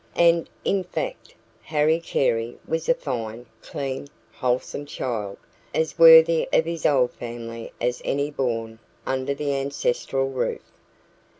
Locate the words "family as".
7.11-8.01